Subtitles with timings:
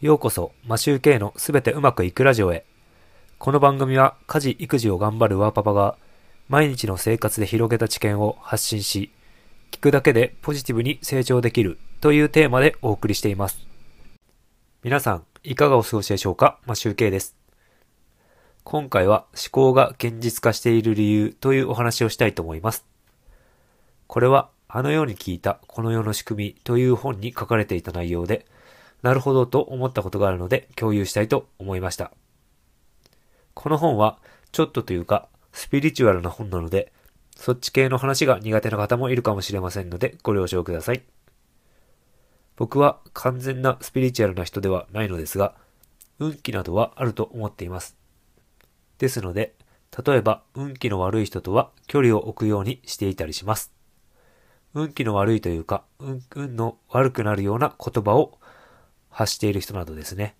[0.00, 2.64] ようこそ、マシューケイのすべてうまくいくラジオへ。
[3.40, 5.96] この番組は家事・育児を頑張るワーパパが
[6.48, 9.10] 毎日の生活で広げた知見を発信し、
[9.72, 13.58] 聞くだけでポジティブに成長できるというテーマでお送りしています。
[14.84, 16.60] 皆さん、いかがお過ごしでしょうか？
[16.64, 17.34] マシューケイです。
[18.62, 22.86] 今回は思考が現実化している理由というお話をしたいと思います。
[24.06, 28.46] これはあのように聞いたこの世の仕組みという本に書かれていた内容で、
[29.02, 32.12] なるほどと思ったことがあるので共有したいと思いました。
[33.54, 34.18] この本は
[34.52, 36.92] ちょっとというかスピリチュアルな本なので、
[37.36, 41.02] そっち系の話が苦手な方もいるかもしれませんのでご了承ください。
[42.56, 45.54] 僕は完全なスピリチュアルな人ではないのですが、
[46.18, 47.96] 運気などはあると思っています。
[48.98, 49.54] ですので、
[50.04, 53.72] 例えば運気の悪い人とは距離を置くようにしていたりします。
[54.74, 58.37] 運気の悪いというか、運運の悪くなるような言葉を
[59.10, 60.36] 発している人などですね。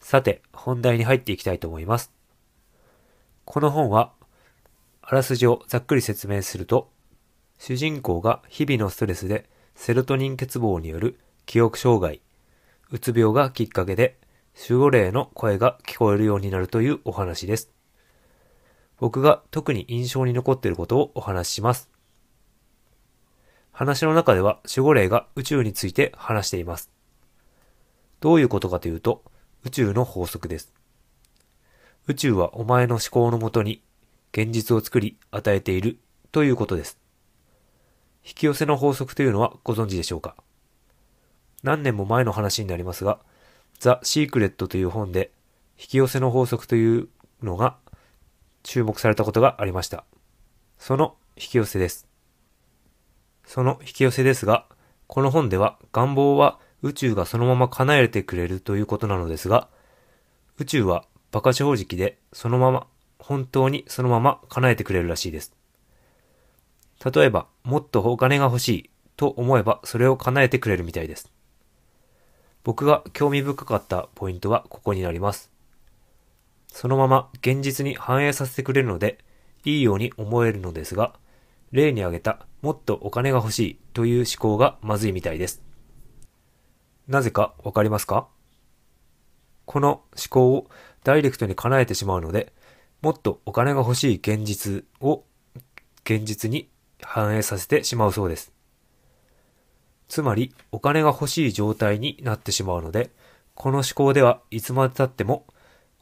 [0.00, 2.12] さて、本題に入っていきたいと思います。
[3.44, 4.12] この本は、
[5.02, 6.90] あらすじをざっくり説明すると、
[7.58, 12.20] 主人公が日々のストレスでセロトニン欠乏による記憶障害、
[12.90, 14.18] うつ病がきっかけで
[14.68, 17.70] 守護霊の声が聞こえるようになるというお話です。
[18.98, 21.88] 僕が特に印象に残っていることをお話しします。
[23.72, 26.90] 話の中では守護霊が宇宙について話しています。
[28.20, 29.22] どういうことかというと、
[29.64, 30.72] 宇宙の法則です。
[32.06, 33.82] 宇宙はお前の思考のもとに
[34.32, 35.98] 現実を作り与えている
[36.32, 36.98] ということです。
[38.24, 40.36] 引き寄せの法則というのはご存知でしょうか？
[41.62, 43.18] 何年も前の話になりますが、
[43.78, 45.30] ザ・シークレットという本で
[45.78, 47.08] 引き寄せの法則という
[47.42, 47.76] のが
[48.62, 50.04] 注目されたことがありました。
[50.78, 52.06] その引き寄せです。
[53.44, 54.66] その引き寄せですが、
[55.06, 59.68] この本では願望は宇宙がそのまま叶えてくれるということなのですが、
[60.58, 62.86] 宇宙は馬鹿正直でそのまま、
[63.18, 65.54] 本当にそのまま叶えてくれるらしいです。
[67.14, 71.30] 例えば、もっとお金が欲しいと思えばそれを叶えてくれるみたいです。
[72.64, 75.50] 僕が興味深かったポイントはここになります。
[76.68, 79.18] そのまま現実に反映させてくれるので、
[79.64, 81.14] いいように思えるのですが、
[81.72, 85.67] 例に挙げたもっとお金が欲しいという思考がまずいみたいです。
[87.08, 88.28] なぜかわかりますか？
[89.64, 90.70] この思考を
[91.04, 92.52] ダイレクトに叶えてしまうので、
[93.00, 95.24] もっとお金が欲しい現実を
[96.04, 96.68] 現実に
[97.02, 98.52] 反映させてしまうそうです。
[100.08, 103.10] つまり、お金が欲しい状態になってしまうので、
[103.54, 105.46] この思考ではいつまで経っても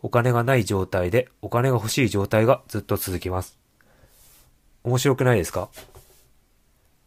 [0.03, 3.59] お金がない状態でお金が欲しい状態がずっと続きます。
[4.85, 5.69] 面白くないですか？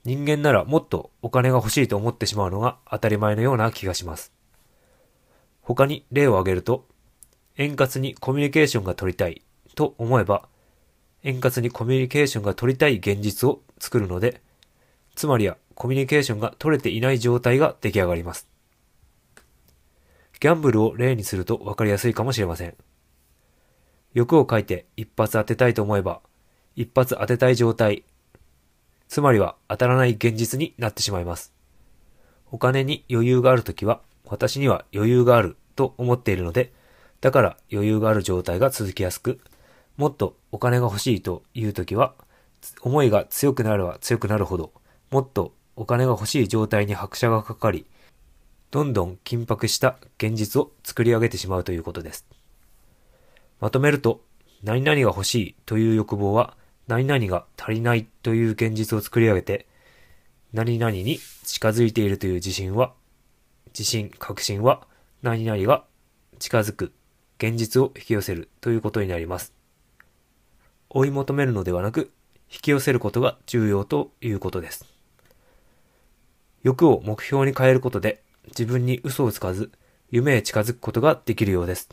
[0.10, 4.34] 人間ならもっとお金が欲しいと思ってしまうのが当たり前のような気がします。
[5.62, 6.88] 他に例を挙げると、
[7.58, 9.44] 円滑にコミュニケーションが取りたい
[9.76, 10.50] と思えば、
[11.22, 14.42] 円滑にコミュニケーションが取りたい現実を作るので、
[15.14, 18.50] つまりはコミュニケーションが取れていない状態が出来上がります。
[20.40, 22.74] ギャンブルを例にすると分かりやすいかもしれません。
[24.16, 26.22] 欲を書いて一発当てたいと思えば、
[26.76, 28.06] 一発当てたい状態、
[29.10, 31.52] つまりは当たらない現実になってしまいます。
[32.52, 36.72] お金に余裕があるときは、私には余裕があると思っているので、
[37.20, 39.40] だから余裕がある状態が続きやすく、
[39.98, 42.14] もっとお金が欲しいというときは、
[42.82, 44.72] 思いが強くなれば強くなるほど、
[45.10, 47.88] もっとお金が欲しい状態に拍車がかかり、
[48.70, 52.28] どんどん緊迫した現実を作り上げてしまうということです。
[53.60, 54.22] まとめると、
[54.62, 56.56] 何々が欲しいという欲望は、
[56.88, 59.68] 何々が足りないという現実を作り上げて、
[60.54, 62.94] 何々に近づいているという自信は、
[63.68, 64.88] 自信、確信は、
[65.22, 65.86] 何々が
[66.40, 66.92] 近づく、
[67.38, 69.54] 現実を引き寄せるということになります。
[70.90, 72.12] 追い求めるのではなく、
[72.52, 74.86] 引き寄せることが重要ということです。
[76.64, 79.72] 欲を目標に変えることで、自分に嘘をつかず、
[80.10, 81.88] 夢へ近づくことができるようです。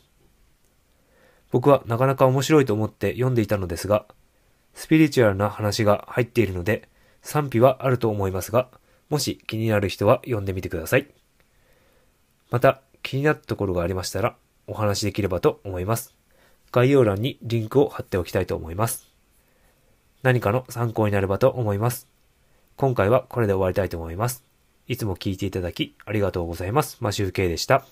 [1.50, 4.06] 僕はなかなか面白いと思って読んでいたのですが、
[4.76, 6.88] スピリチュアルな話が入っているので、
[7.22, 8.68] 賛否はあると思いますが、
[9.08, 11.08] もし気になる人は読んでみてください。
[12.50, 14.36] また、気になったところがありましたら、
[14.66, 16.14] お話しできればと思います。
[16.72, 19.10] 概要欄にリンクを貼っておきたいと思います。
[20.22, 22.06] 何かの参考になればと思います。
[22.76, 24.44] 今回はこれで終わりたいと思います。
[24.88, 26.98] いつも聞いていただきありがとうございます。
[27.00, 27.86] マシューケイでした。